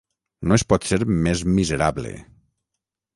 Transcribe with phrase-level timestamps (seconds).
[0.51, 2.15] No es pot ser més miserable!